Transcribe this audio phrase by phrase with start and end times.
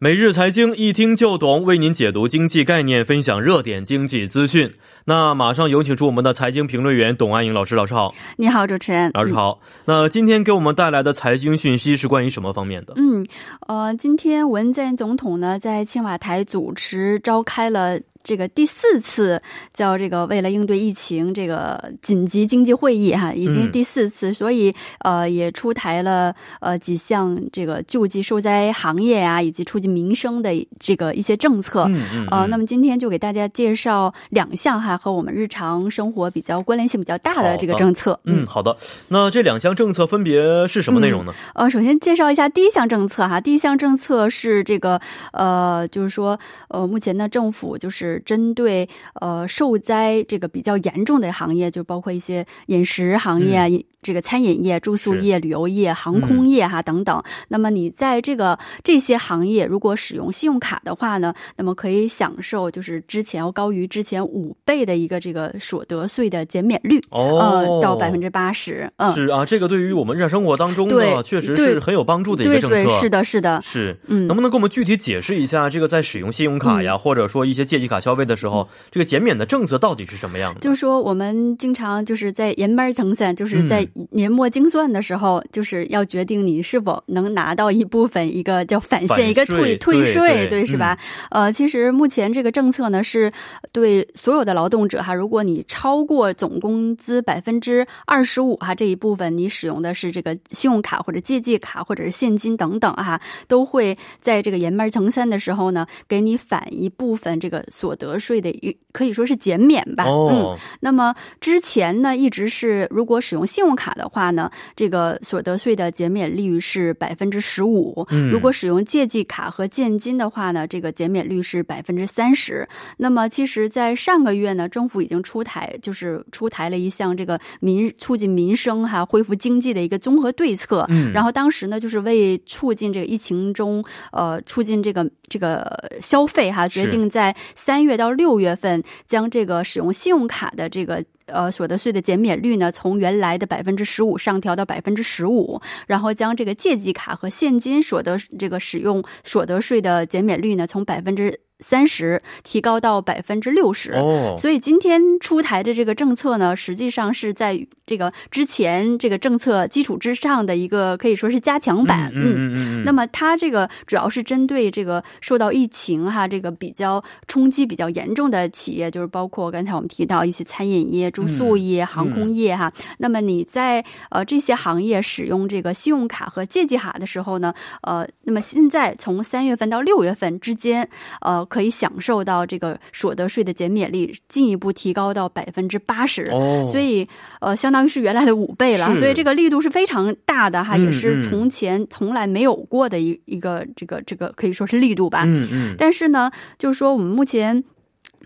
[0.00, 4.72] 每日财经一听就懂，为您解读经济概念，分享热点经济资讯。
[5.06, 8.14] 那马上有请出我们的财经评论员董安颖老师，老师好。
[8.36, 9.10] 你好，主持人。
[9.14, 9.58] 老师好。
[9.86, 12.92] 那今天给我们带来的财经讯息是关于什么方面的？
[12.94, 13.26] 嗯，
[13.66, 17.98] 呃，今天文在寅总统呢在青瓦台主持召开了。
[18.28, 19.40] 这个第四次
[19.72, 31.86] 叫这个为了应对疫情这个紧急经济会议哈，已经第四次，所以呃也出台了呃几项这个救济受灾行业啊，以及促进民生的这个一些政策。
[31.88, 32.26] 嗯嗯。
[32.30, 38.20] 呃，那么今天就给大家介绍两项哈和我们日常生活比较关联性比较大的这个政策。
[38.24, 38.76] 嗯，好的。
[39.08, 41.32] 那这两项政策分别是什么内容呢？
[41.54, 45.00] 呃，首先介绍一下第一项政策哈，第一项政策是这个
[45.32, 46.38] 呃，就是说
[46.68, 48.17] 呃，目前呢政府就是。
[48.20, 48.88] 针对
[49.20, 53.84] 呃受灾这个比较严重的行业，就包括一些饮食行业。
[54.00, 68.88] 这个餐饮业、住宿业、旅游业、航空业哈等等，那么你在这个这些行业如果使用信用卡的话呢，那么可以享受就是之前要高于之前五倍的一个这个所得税的减免率哦，到百分之八十。
[68.98, 72.88] 嗯，是啊，这个对于我们日常生活当中呢确实是很有帮助的一个政策。
[73.00, 73.98] 是的，是的，是。
[74.06, 80.60] 嗯，能不能给我们具体解释一下，这个在使用信用卡呀，或者说一些借记卡消费的时候，这个减免的政策到底是什么样的？
[80.60, 83.88] 就是说，我们经常就是在研班层层，就是在。
[84.10, 90.98] 年末精算的时候，就是要决定你是否能拿到一部分一个叫返现，一个退退税，对是吧？
[91.30, 93.30] 呃，其实目前这个政策呢，是
[93.72, 110.04] 对所有的劳动者哈，如果你超过总工资百分之二十五哈这一部分，你使用的是这个信用卡或者借记卡或者是现金等等哈，都会在这个年末成三的时候呢，给你返一部分这个所得税的一可以说是减免吧。
[110.06, 114.28] 嗯，那么之前呢，一直是如果使用信用卡的话。
[114.30, 118.06] 呢，这个所得税的减免率是百分之十五。
[118.30, 122.68] 如果使用借记卡和现金的话呢，这个减免率是百分之三十。
[122.98, 130.84] 那么，其实，在上个月呢，政府已经出台，就是出台了一项这个民促进民生哈、恢复经济的一个综合对策。
[130.90, 141.04] 嗯，然后当时呢，就是为促进这个疫情中呃促进这个这个消费哈，决定在三三月到六月份将这个使用信用卡的这个。
[141.30, 151.38] 呃，所得税的减免率呢，从原来的百分之十五上调到百分之十五，然后将这个借记卡和现金所得这个使用所得税的减免率呢，从百分之。
[151.60, 153.92] 三十提高到百分之六十，
[154.38, 162.12] 所以今天出台的这个政策呢，实际上是在这个之前这个政策基础之上的一个可以说是加强版。
[162.14, 162.84] 嗯嗯嗯。
[162.84, 172.72] 那么它这个主要是针对这个受到疫情哈这个比较冲击比较严重的企业，就是包括刚才我们提到一些餐饮业、住宿业、航空业哈。
[172.98, 177.52] 那么你在呃这些行业使用这个信用卡和借记卡的时候呢，
[177.82, 180.88] 呃，那么现在从三月份到六月份之间，
[181.20, 181.47] 呃。
[181.48, 186.26] 可以享受到这个所得税的减免率进一步提高到百分之八十，
[186.70, 187.06] 所以
[187.40, 188.94] 呃，相当于是原来的五倍了。
[188.96, 195.22] 所以这个力度是非常大的哈，也是从前从来没有过的一一个这个这个可以说是力度吧。
[195.24, 195.74] 嗯嗯。
[195.76, 197.64] 但是呢，就是说我们目前。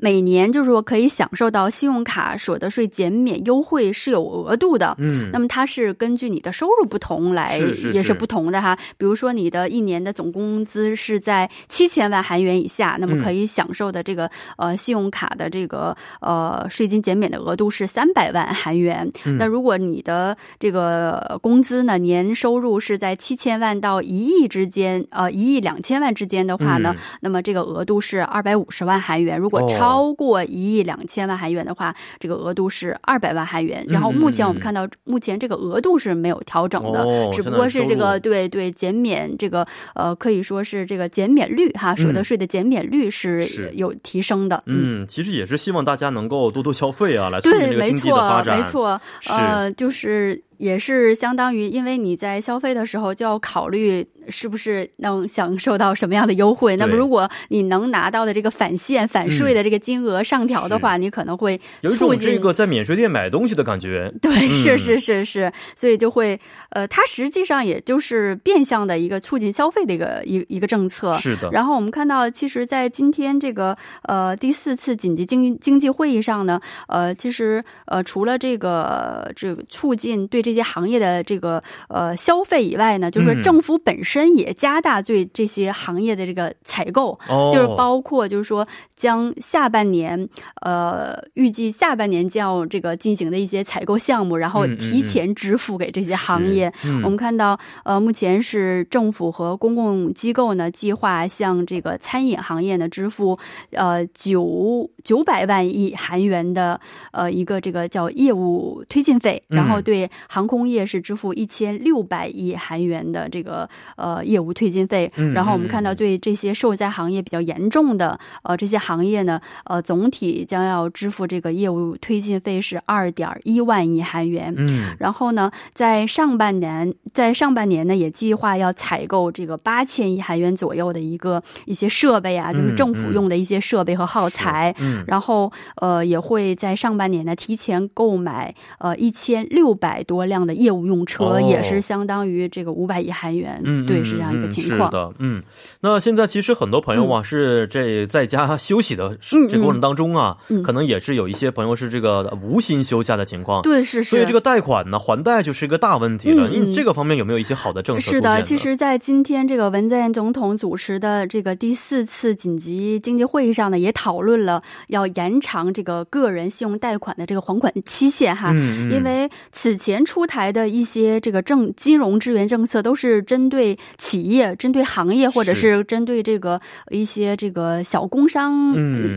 [0.02, 7.56] 每年就是说可以享受到信用卡所得税减免优惠是有额度的，嗯，那么它是根据你的收入不同来
[7.94, 8.76] 也是不同的哈。
[8.98, 19.08] 比如说你的一年的总工资是在七千万韩元以下，那么可以享受的这个呃信用卡的这个呃税金减免的额度是三百万韩元。
[19.38, 29.38] 那如果你的这个工资呢年收入是在七千万到一亿之间，呃一亿两千万之间的话呢，那么这个额度是二百五十万韩元。
[29.38, 33.84] 如果超超过一亿两千万韩元的话，这个额度是二百万韩元。
[33.88, 44.62] 然后目前我们看到，目前这个额度是没有调整的，只不过是这个对对减免这个呃可以说是这个减免率哈，所得税的减免率是有提升的。
[44.66, 48.59] 嗯，其实也是希望大家能够多多消费啊，来促进这个经济的发展。
[48.59, 54.06] 没错，呃，就是也是相当于，因为你在消费的时候就要考虑。
[54.28, 56.76] 是不是能享受到什么样的优惠？
[56.76, 64.14] 那么，如果你能拿到的这个返现、返税的这个金额上调的话，你可能会有一种这个在免税店买东西的感觉。
[64.22, 66.38] 对，是是是是，所以就会
[66.70, 71.12] 呃，它实际上也就是变相的一个促进消费的一个一一个政策。
[71.15, 71.50] 是的。
[71.50, 87.19] 然后我们看到，其实，在今天这个呃第四次紧急经经济会议上呢，呃，其实呃除了这个这个促进对这这些行业的这个呃消费以外呢，就是说政府本身也加大对这些行业的这个采购，
[87.51, 90.28] 就是包括就是说将下半年
[90.60, 96.71] 呃预计下半年将要这个进行的一些采购项目，然后提前支付给这些行业。
[97.03, 103.39] 我们看到呃目前是政府和公共机构呢计划向这个餐饮行业呢支付
[103.71, 106.78] 呃九九百万亿韩元的
[107.13, 115.12] 呃一个这个叫业务推进费，然后对航空业是支付一千六百亿韩元的这个呃业务推进费。
[115.34, 124.54] 然后我们看到对这些受灾行业比较严重的呃这些行业呢，呃总体将要支付这个业务推进费是二点一万亿韩元。
[124.56, 134.74] 嗯，然后呢，在上半年在上半年呢也计划要采购这个八千亿韩元左右的一个一些设备啊，就是政府用的一些设备和耗材。
[134.78, 143.60] 嗯，然后呃也会在上半年呢提前购买呃一千六百多辆的业务用车，也是相当于这个五百亿韩元。
[143.65, 144.91] 嗯，对，是这样一个情况。
[144.91, 145.42] 是的，嗯，
[145.80, 149.16] 那现在其实很多朋友啊是这在家休息的
[149.51, 153.63] 这过程当中啊，可能也是有一些朋友是这个无薪休假的情况。
[153.63, 154.10] 对，是是。
[154.10, 156.48] 所以这个贷款呢还贷就是一个大问题了。
[156.53, 158.10] 嗯，这个方面有没有一些好的政策？
[158.10, 168.51] 是的，其实，在今天这个文在寅总统主持的这个第四次紧急经济会议上呢，也讨论了要延长这个个人信用贷款的这个还款期限哈。
[168.53, 168.92] 嗯嗯。
[168.92, 176.60] 因为此前出台的一些这个政金融支援政策都是针对企业、针对行业或者是针对这个
[176.91, 178.74] 一些这个小工商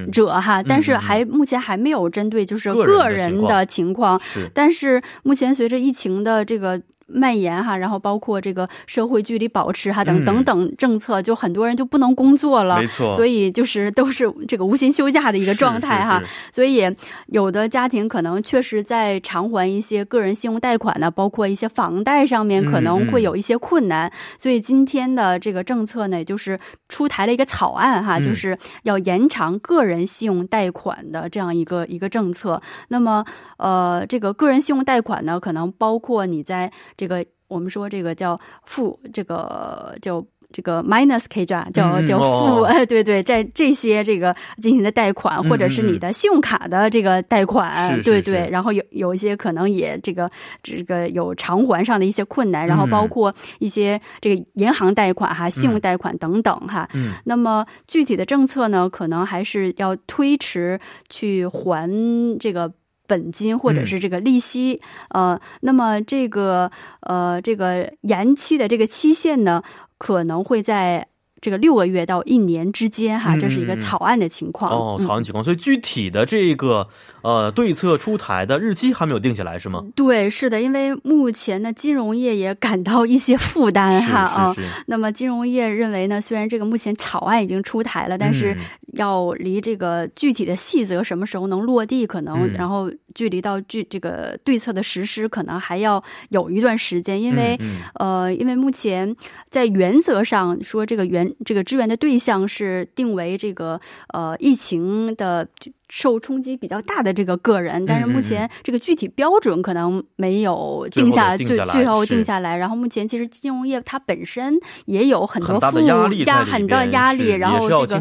[0.10, 4.18] 者哈，但是还目前还没有针对就是个人的情况。
[4.22, 6.82] 是，但是目前随着疫情的这个。
[7.08, 16.22] 蔓延哈，然后包括这个社会距离保持哈等等等政策，就很多人就不能工作了，没错，所以就是都是这个无薪休假的一个状态哈，
[16.52, 16.84] 所以
[17.28, 26.58] 有的家庭可能确实在偿还一些个人信用贷款呢，包括一些房贷上面可能会有一些困难，所以今天的这个政策呢，就是
[26.90, 32.60] 出台了一个草案哈，就是要延长个人信用贷款的这样一个一个政策。
[32.88, 33.24] 那么
[33.58, 50.30] 呃，这个个人信用贷款呢，可能包括你在这个我们说这个叫负这个叫这个 minus K 债叫叫负哎 对对在这些这个进行的贷款或者是你的信用卡的这个贷款对对然后有有一些可能也这个
[50.64, 56.88] 这个有偿还上的一些困难然后包括一些这个银行贷款哈信用贷款等等哈
[57.26, 62.72] 那么具体的政策呢可能还是要推迟去还这个。
[63.08, 66.72] 本金或者是这个利息，呃，那么这个
[67.02, 69.64] 呃这个延期的这个期限呢，
[69.98, 71.08] 可能会在。
[71.46, 76.88] 这个六个月到一年之间，哈，这是一个草案的情况哦，草案情况，所以具体的这个
[77.22, 79.84] 呃对策出台的日期还没有定下来，是吗？
[79.94, 84.56] 对，是的，因为目前呢，金融业也感到一些负担哈啊。
[84.88, 88.58] 那么金融业认为呢，虽然这个目前草案已经出台了，但是
[88.94, 97.58] 要离这个具体的细则什么时候能落地，可能然后距离到具这个对策的实施，可能还要有一段时间，因为
[97.96, 99.16] 呃，因为目前
[99.50, 101.26] 在原则上说这个原。
[101.46, 103.80] 这个支援的对象是定为这个
[104.14, 105.48] 呃疫情的
[105.90, 112.58] 受冲击比较大的这个个人，但是目前这个具体标准可能没有定下，最最后定下来。
[112.58, 114.56] 然后目前其实金融业它本身
[114.86, 115.80] 也有很多负
[116.26, 118.00] 压很大压力，然后这个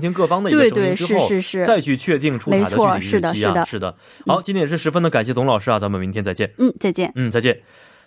[0.51, 3.95] 对对是是是再去确定出台的具体日期啊，是的。
[4.27, 6.53] 好，今天也是十分的感谢董老师啊，咱们明天再见。
[6.59, 7.13] 嗯，再见。
[7.15, 7.61] 嗯，再见。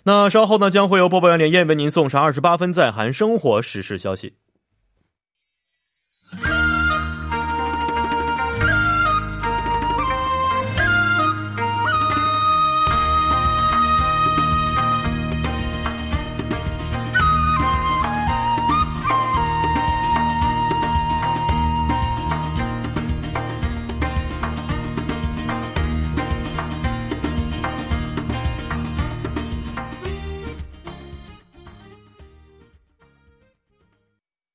[0.04, 4.34] 那稍后呢将会由播报员连燕为您送上二十八分在韩生活实时消息。